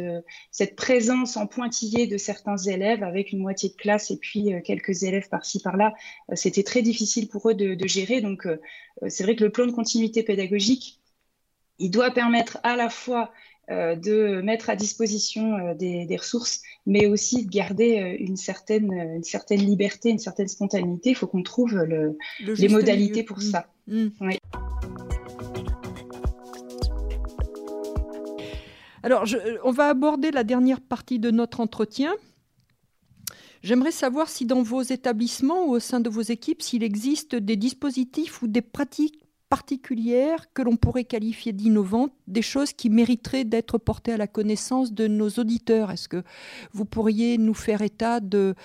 [0.51, 4.61] cette présence en pointillé de certains élèves avec une moitié de classe et puis euh,
[4.61, 5.93] quelques élèves par-ci par-là,
[6.33, 8.21] c'était très difficile pour eux de gérer.
[8.21, 8.47] Donc
[9.07, 10.99] c'est vrai que le plan de continuité pédagogique,
[11.79, 13.31] il doit permettre à la fois
[13.71, 18.91] euh, de mettre à disposition euh, des, ressources, mais aussi de garder euh, une, certaine,
[18.91, 21.11] une certaine liberté, une certaine spontanéité.
[21.11, 21.81] Il faut qu'on trouve
[22.41, 23.67] les modalités pour ça.
[23.87, 24.09] Mm.
[29.01, 29.25] Alors,
[29.63, 32.13] on va aborder la dernière partie de notre entretien.
[33.61, 37.55] J'aimerais savoir si dans vos établissements ou au sein de vos équipes, s'il existe des
[37.55, 39.22] dispositifs ou des pratiques
[39.53, 44.93] particulières que l'on pourrait qualifier d'innovantes, des choses qui mériteraient d'être portées à la connaissance
[44.93, 45.91] de nos auditeurs.
[45.91, 46.23] Est-ce que
[46.71, 48.55] vous pourriez nous faire état de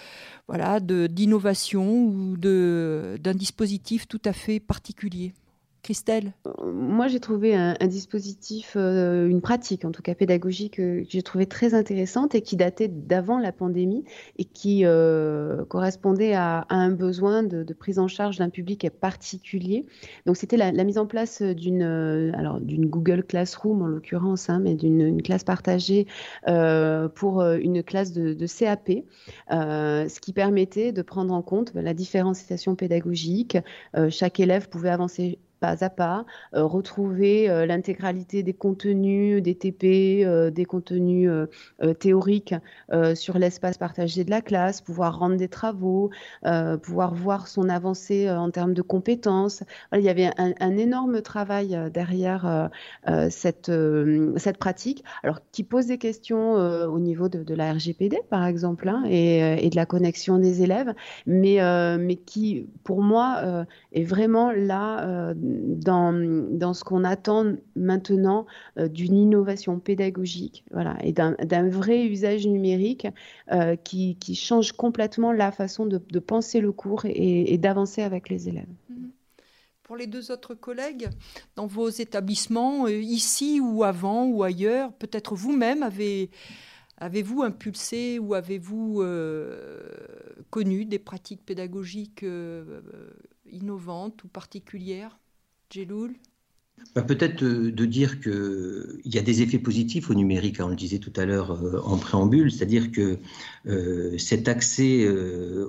[0.46, 5.35] voilà d'innovation ou d'un dispositif tout à fait particulier?
[5.82, 11.04] Christelle euh, Moi, j'ai trouvé un, dispositif, euh, une pratique, en tout cas pédagogique, que
[11.08, 14.04] j'ai trouvé très intéressante et qui datait d'avant la pandémie
[14.38, 19.86] et qui euh, correspondait à, un besoin de, prise en charge d'un public particulier.
[20.26, 25.22] Donc, c'était la, mise en place d'une, d'une Google Classroom en l'occurrence, hein, mais d'une
[25.22, 26.06] classe partagée
[26.46, 28.90] pour une classe de, de CAP,
[29.50, 33.58] ce qui permettait de prendre en compte la différenciation pédagogique.
[34.10, 40.25] chaque élève pouvait avancer pas à pas, euh, retrouver euh, l'intégralité des contenus, des TP,
[40.25, 41.31] euh, des contenus
[41.99, 42.55] théoriques
[43.14, 46.11] sur l'espace partagé de la classe, pouvoir rendre des travaux,
[46.83, 49.62] pouvoir voir son avancée en termes de compétences.
[49.92, 52.71] il y avait un, énorme travail derrière
[53.31, 53.71] cette,
[54.37, 59.05] cette pratique, alors qui pose des questions au niveau de, la RGPD, par exemple, hein,
[59.09, 60.94] et, et, de la connexion des élèves,
[61.27, 61.59] mais,
[61.99, 68.46] mais qui, pour moi, est vraiment là dans, ce qu'on attend maintenant
[68.78, 73.06] euh, d'une innovation pédagogique voilà, et d'un vrai usage numérique
[73.52, 78.68] euh, qui, change complètement la façon de, penser le cours et, d'avancer avec les élèves.
[78.90, 79.11] Mm-hmm.
[79.82, 81.08] Pour les deux autres collègues,
[81.56, 86.30] dans vos établissements, euh, ici ou avant ou ailleurs, peut-être vous-même avez,
[86.98, 89.02] avez-vous impulsé ou avez-vous
[90.50, 92.24] connu des pratiques pédagogiques
[93.50, 95.18] innovantes ou particulières?
[95.70, 96.14] Jeloul
[96.98, 100.70] bah, peut-être euh, de, dire qu'il y a des effets positifs au numérique, hein, on
[100.70, 103.18] le disait tout à l'heure euh, en préambule, c'est-à-dire que
[103.66, 105.06] euh, cet accès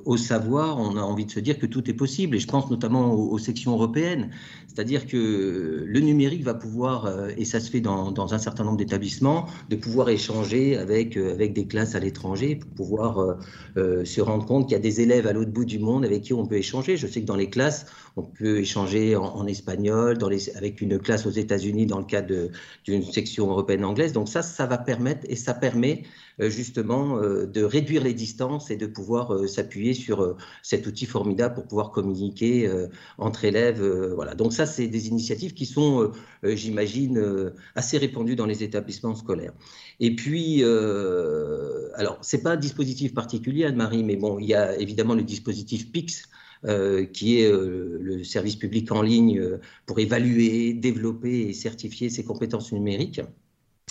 [0.05, 2.71] au savoir, on a envie de se dire que tout est possible, et je pense
[2.71, 4.31] notamment aux, sections européennes,
[4.67, 9.47] c'est-à-dire que le numérique va pouvoir, et ça se fait dans, un certain nombre d'établissements,
[9.69, 13.37] de pouvoir échanger avec, avec des classes à l'étranger, pour pouvoir
[13.75, 16.33] se rendre compte qu'il y a des élèves à l'autre bout du monde avec qui
[16.33, 16.95] on peut échanger.
[16.95, 20.17] Je sais que dans les classes, on peut échanger en, espagnol,
[20.55, 22.49] avec une classe aux États-Unis dans le cadre
[22.85, 24.13] d'une section européenne anglaise.
[24.13, 26.03] Donc ça, ça va permettre et ça permet
[26.41, 31.05] euh, justement euh, de réduire les distances et de pouvoir euh, s'appuyer sur cet outil
[31.05, 32.69] formidable pour pouvoir communiquer
[33.17, 33.81] entre élèves.
[34.15, 34.35] Voilà.
[34.35, 36.11] Donc ça, c'est des initiatives qui sont,
[36.43, 39.53] j'imagine, assez répandues dans les établissements scolaires.
[39.99, 45.15] Et puis, alors, c'est pas un dispositif particulier, Anne-Marie, mais bon, il y a évidemment
[45.15, 46.23] le dispositif PIX
[46.65, 52.09] euh, qui est euh, le service public en ligne euh, pour évaluer, développer et certifier
[52.09, 53.21] ses compétences numériques.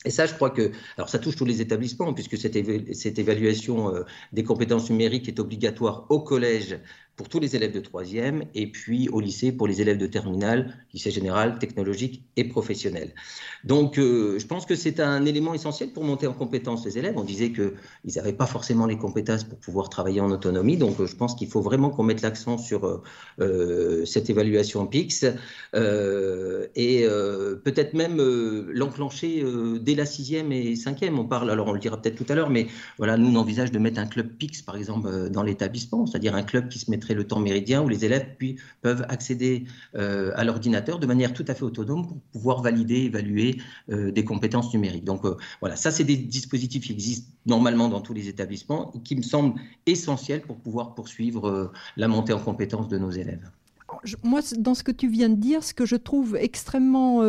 [0.05, 2.59] Et ça, je crois que, alors ça touche tous les établissements, puisque cette,
[2.95, 3.93] cette évaluation
[4.35, 6.79] des compétences numériques est obligatoire au collège
[7.19, 10.79] pour tous les élèves de troisième et puis au lycée pour les élèves de terminale,
[10.95, 13.13] lycée général, technologique et professionnel.
[13.65, 17.15] Donc euh, je pense que c'est un élément essentiel pour monter en compétence les élèves.
[17.17, 17.73] On disait qu'ils
[18.15, 21.49] n'avaient pas forcément les compétences pour pouvoir travailler en autonomie, donc euh, je pense qu'il
[21.49, 23.03] faut vraiment qu'on mette l'accent sur
[23.41, 25.25] euh, cette évaluation PIX
[25.75, 27.07] et
[27.65, 28.19] peut-être même
[28.71, 29.45] l'enclencher
[29.81, 31.19] dès la sixième et cinquième.
[31.19, 33.73] On parle, alors on le dira peut-être tout à l'heure, mais voilà, nous on envisage
[33.73, 37.08] de mettre un club PIX par exemple dans l'établissement, c'est-à-dire un club qui se mettrait
[37.15, 39.65] le temps méridien où les élèves puis, peuvent accéder
[39.97, 43.59] euh, à l'ordinateur de manière tout à fait autonome pour pouvoir valider, évaluer
[43.91, 45.05] euh, des compétences numériques.
[45.05, 49.01] Donc euh, voilà, ça c'est des dispositifs qui existent normalement dans tous les établissements et
[49.01, 53.51] qui me semblent essentiels pour pouvoir poursuivre la montée en compétences de nos élèves.
[54.23, 57.23] Moi, dans ce que tu viens de dire, ce que je trouve extrêmement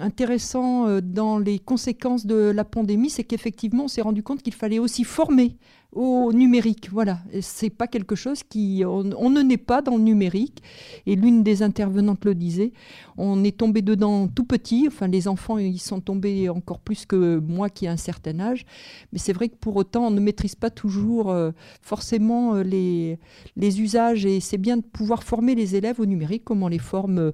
[0.00, 4.78] intéressant dans les conséquences de la pandémie, c'est qu'effectivement, on s'est rendu compte qu'il fallait
[4.78, 5.56] aussi former
[5.96, 6.90] au numérique.
[6.92, 8.84] Voilà, c'est pas quelque chose qui.
[8.86, 10.62] On, ne naît pas dans le numérique.
[11.06, 12.72] Et l'une des intervenantes le disait
[13.18, 14.84] on est tombé dedans tout petit.
[14.86, 18.66] Enfin, les enfants, ils sont tombés encore plus que moi qui ai un certain âge.
[19.12, 23.18] Mais c'est vrai que pour autant, on ne maîtrise pas toujours euh, forcément euh, les,
[23.56, 24.26] les usages.
[24.26, 27.18] Et c'est bien de pouvoir former les élèves au numérique, comme on les forme.
[27.18, 27.32] Euh,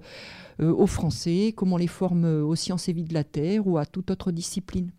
[0.60, 3.86] au français, comme on les forme aux sciences et vie de la Terre ou à
[3.86, 4.90] toute autre discipline.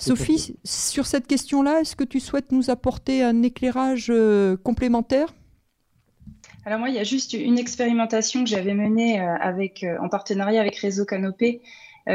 [0.00, 5.34] Sophie, sur cette question-là, est-ce que tu souhaites nous apporter un éclairage euh, complémentaire?
[6.64, 10.08] Alors moi, il y a juste une expérimentation que j'avais menée euh, avec, euh, en
[10.08, 11.60] partenariat avec Réseau Canopé.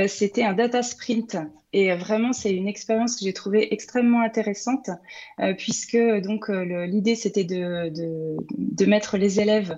[0.07, 1.38] C'était un data sprint
[1.71, 4.89] et vraiment c'est une expérience que j'ai trouvée extrêmement intéressante
[5.57, 7.93] puisque donc l'idée c'était de,
[8.57, 9.78] de, mettre les élèves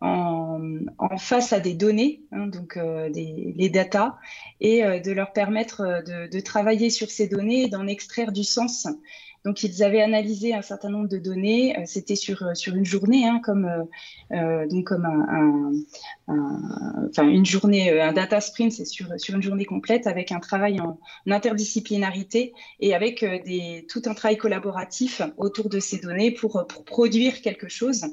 [0.00, 4.18] en, face à des données, hein, donc euh, les data,
[4.60, 8.44] et euh, de leur permettre euh, de, travailler sur ces données et d'en extraire du
[8.44, 8.86] sens
[9.48, 11.74] donc, ils avaient analysé un certain nombre de données.
[11.78, 13.86] Euh, c'était sur, euh, sur une journée, hein, comme,
[14.30, 15.72] euh, donc comme un,
[17.26, 20.98] une journée, un data sprint, c'est sur, sur une journée complète avec un travail en,
[21.26, 27.40] interdisciplinarité et avec des, tout un travail collaboratif autour de ces données pour, pour produire
[27.40, 28.04] quelque chose.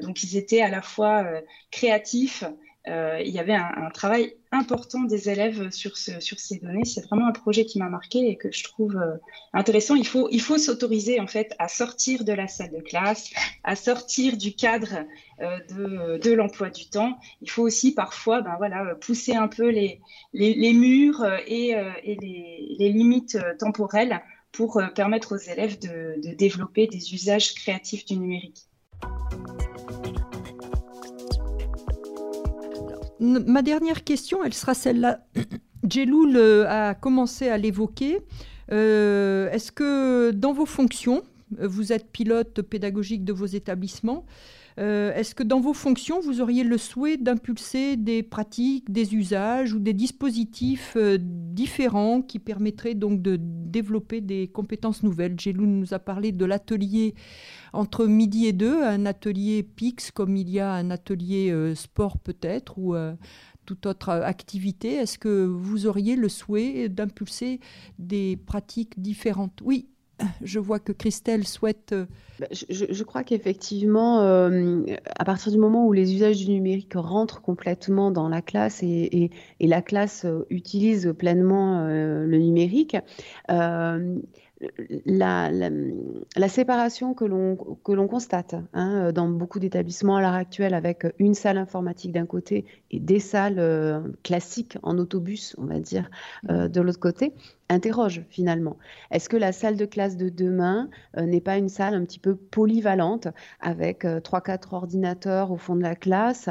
[0.00, 1.26] donc, ils étaient à la fois
[1.72, 2.44] créatifs,
[2.88, 6.84] euh, il y avait un, travail important des élèves sur, ces données.
[6.84, 9.16] C'est vraiment un projet qui m'a marqué et que je trouve euh,
[9.52, 9.96] intéressant.
[9.96, 13.30] Il faut, s'autoriser en fait à sortir de la salle de classe,
[13.64, 15.04] à sortir du cadre
[15.40, 17.18] euh, de, l'emploi du temps.
[17.42, 18.56] Il faut aussi parfois ben,
[19.00, 20.00] pousser un peu les,
[20.32, 21.74] murs et,
[22.04, 24.22] les, limites temporelles
[24.52, 28.68] pour permettre aux élèves de développer des usages créatifs du numérique.
[33.20, 35.20] Ma dernière question, elle sera celle-là.
[35.90, 38.20] Jeloul a commencé à l'évoquer.
[38.72, 41.22] Euh, est-ce que dans vos fonctions,
[41.58, 44.26] vous êtes pilote pédagogique de vos établissements,
[44.78, 49.72] euh, est-ce que dans vos fonctions, vous auriez le souhait d'impulser des pratiques, des usages
[49.72, 55.40] ou des dispositifs euh, différents qui permettraient donc de développer des compétences nouvelles?
[55.40, 57.14] Gélou nous a parlé de l'atelier
[57.72, 62.18] entre midi et deux, un atelier PIX comme il y a un atelier euh, sport
[62.18, 62.94] peut-être ou
[63.64, 64.94] toute autre activité.
[64.94, 67.60] Est-ce que vous auriez le souhait d'impulser
[67.98, 69.60] des pratiques différentes?
[69.62, 69.88] Oui,
[70.42, 71.92] je vois que Christelle souhaite.
[71.92, 72.06] Euh,
[72.38, 74.82] bah, je, crois qu'effectivement, euh,
[75.18, 79.30] à partir du moment où les usages du numérique rentrent complètement dans la classe et,
[79.60, 82.96] la classe euh, utilise pleinement le numérique,
[83.48, 91.34] la, la, séparation que l'on constate hein, dans beaucoup d'établissements à l'heure actuelle avec une
[91.34, 96.10] salle informatique d'un côté et des salles classiques en autobus, on va dire,
[96.48, 97.32] de l'autre côté,
[97.68, 98.76] interroge finalement.
[99.10, 102.18] Est-ce que la salle de classe de demain euh, n'est pas une salle un petit
[102.18, 103.28] peu polyvalente
[103.60, 106.48] avec euh, trois, quatre ordinateurs au fond de la classe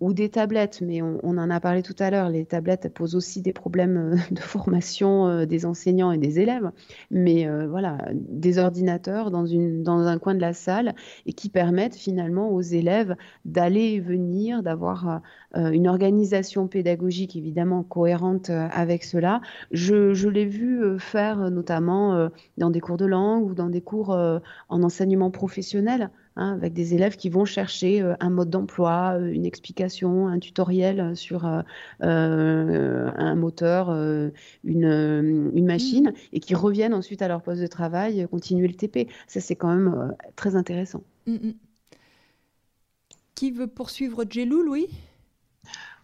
[0.00, 0.80] ou des tablettes?
[0.80, 4.16] Mais on, en a parlé tout à l'heure, les tablettes posent aussi des problèmes euh,
[4.34, 6.70] de formation des enseignants et des élèves.
[7.10, 10.94] Mais voilà, des ordinateurs dans, une, dans un coin de la salle
[11.26, 15.20] et qui permettent finalement aux élèves d'aller et venir, d'avoir
[15.54, 19.40] une organisation pédagogique évidemment cohérente avec cela.
[19.70, 22.28] Je, je l'ai vu euh, faire euh, notamment euh,
[22.58, 26.10] dans des cours de langue ou dans des cours en enseignement professionnel.
[26.34, 31.44] Hein, avec des élèves qui vont chercher un mode d'emploi, une explication, un tutoriel sur
[32.00, 33.90] un moteur,
[34.64, 36.14] une, une, machine, mmh.
[36.32, 39.08] et qui reviennent ensuite à leur poste de travail, continuer le TP.
[39.26, 41.02] Ça, c'est quand même très intéressant.
[41.26, 41.52] Mmh, mmh.
[43.34, 44.88] Qui veut poursuivre Jelou, Louis?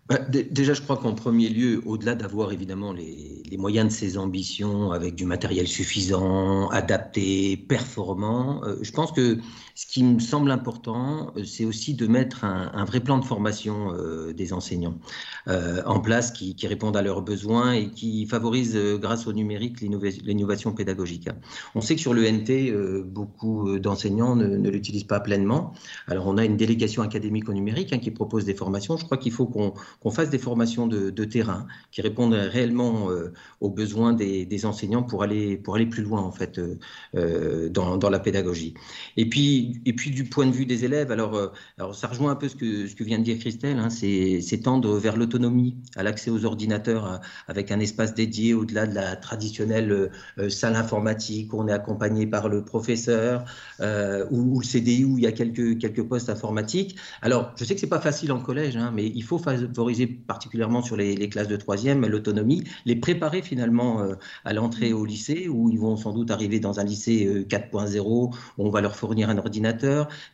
[0.09, 4.93] Bah, déjà, je crois qu'en premier lieu, au-delà d'avoir évidemment les, moyens de ses ambitions
[4.93, 9.39] avec du matériel suffisant, adapté, performant, euh, je pense que
[9.79, 13.93] ce qui me semble important, euh, c'est aussi de mettre un, vrai plan de formation
[13.95, 14.99] euh, des enseignants
[15.47, 21.31] en place qui, répondent à leurs besoins et qui favorise, grâce au numérique, l'innovation pédagogique.
[21.75, 22.71] On sait que sur le NT,
[23.07, 25.73] beaucoup d'enseignants ne, l'utilisent pas pleinement.
[26.07, 28.99] Alors, on a une délégation académique au numérique hein, qui propose des formations.
[28.99, 33.71] Je crois qu'il faut qu'on fasse des formations de, terrain qui répondent réellement euh, aux
[33.71, 36.79] besoins des, enseignants pour aller, pour aller plus loin en fait euh,
[37.15, 38.75] euh, dans, la pédagogie.
[39.17, 42.37] Et puis et puis du point de vue des élèves, alors, euh, ça rejoint un
[42.37, 46.45] peu ce que, vient de dire Christelle, hein, c'est tendre vers l'autonomie, à l'accès aux
[46.45, 47.17] ordinateurs euh,
[47.47, 50.11] avec un espace dédié au-delà de la traditionnelle
[50.49, 53.45] salle informatique où on est accompagné par le professeur
[53.81, 56.97] ou, le CDI où il y a quelques, postes informatiques.
[57.23, 60.83] Alors, je sais que c'est pas facile en collège, hein, mais il faut favoriser particulièrement
[60.83, 64.03] sur les, classes de troisième l'autonomie, les préparer finalement
[64.45, 68.71] à l'entrée au lycée où ils vont sans doute arriver dans un lycée 4.0 on
[68.71, 69.58] va leur fournir un ordinateur.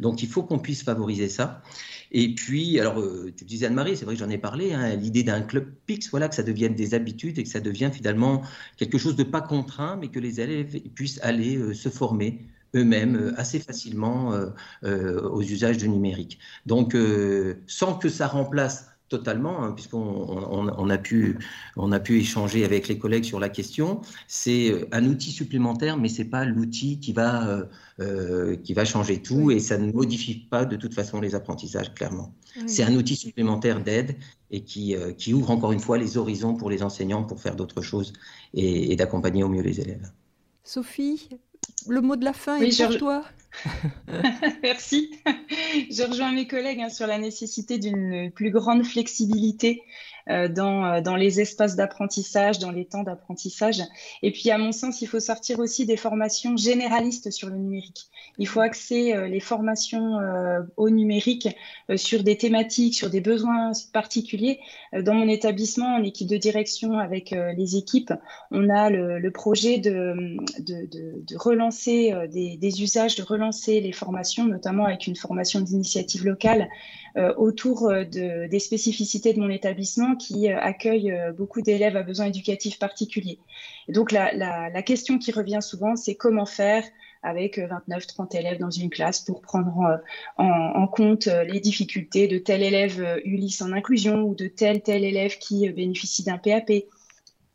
[0.01, 1.63] Donc il faut qu'on puisse favoriser ça.
[2.17, 5.25] Et puis, alors, euh, tu disais Anne-Marie, c'est vrai que j'en ai parlé, hein, l'idée
[5.25, 8.43] d'un club PIX, voilà, que ça devienne des habitudes et que ça devienne finalement
[8.77, 12.47] quelque chose de pas contraint, mais que les élèves puissent aller euh, se former
[12.77, 14.33] eux-mêmes euh, assez facilement
[14.83, 16.39] aux usages du numérique.
[16.67, 16.97] Donc,
[17.67, 21.39] sans que ça remplace totalement, hein, puisqu'on on, a pu,
[21.77, 24.01] on a pu échanger avec les collègues sur la question.
[24.27, 27.65] C'est euh, un outil supplémentaire, mais c'est pas l'outil qui va, euh,
[28.01, 31.95] euh, qui va changer tout et ça ne modifie pas de toute façon les apprentissages,
[31.95, 32.35] clairement.
[32.67, 34.17] C'est un outil supplémentaire d'aide
[34.51, 37.83] et qui, qui ouvre encore une fois les horizons pour les enseignants pour faire d'autres
[37.83, 38.13] choses
[38.53, 40.13] et, et d'accompagner au mieux les élèves.
[40.63, 41.29] Sophie,
[41.89, 43.25] le mot de la fin est pour toi.
[44.63, 45.11] Merci.
[45.91, 49.83] Je rejoins mes collègues hein, sur la nécessité d'une plus grande flexibilité
[50.31, 53.83] euh, dans, euh, dans les espaces d'apprentissage, dans les temps d'apprentissage.
[54.23, 58.07] Et puis, à mon sens, il faut sortir aussi des formations généralistes sur le numérique.
[58.39, 60.19] Il faut axer euh, les formations
[60.77, 61.49] au numérique
[61.97, 64.61] sur des thématiques, sur des besoins particuliers.
[64.93, 68.13] Dans mon établissement, en équipe de direction avec les équipes,
[68.51, 70.15] on a le, projet de,
[70.61, 76.25] de, de, relancer des, des, usages, de relancer les formations, notamment avec une formation d'initiative
[76.25, 76.69] locale
[77.17, 82.03] euh, autour euh, de, des spécificités de mon établissement qui euh, accueille beaucoup d'élèves à
[82.03, 83.39] besoins éducatifs particuliers.
[83.87, 86.83] Et donc la, question qui revient souvent, c'est comment faire
[87.23, 90.01] avec 29-30 élèves dans une classe pour prendre
[90.37, 95.05] en, en, compte les difficultés de tel élève Ulysse en inclusion ou de tel tel
[95.05, 96.71] élève qui bénéficie d'un PAP.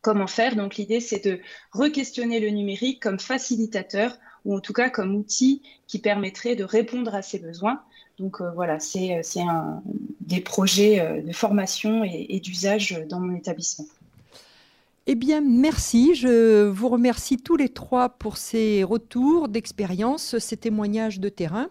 [0.01, 1.39] Comment faire Donc l'idée, c'est de
[1.73, 7.13] re-questionner le numérique comme facilitateur ou en tout cas comme outil qui permettrait de répondre
[7.13, 7.81] à ces besoins
[8.19, 9.43] donc euh, voilà, c'est euh,
[10.19, 13.85] des projets euh, de formation et, d'usage dans mon établissement.
[15.07, 16.13] Eh bien, merci.
[16.13, 21.69] Je vous remercie tous les trois pour ces retours d'expérience, ces témoignages de terrain.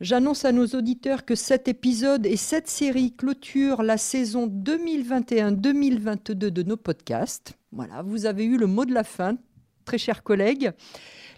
[0.00, 6.62] J'annonce à nos auditeurs que cet épisode et cette série clôturent la saison 2021-2022 de
[6.62, 7.54] nos podcasts.
[7.72, 9.36] Voilà, vous avez eu le mot de la fin,
[9.84, 10.70] très chers collègues.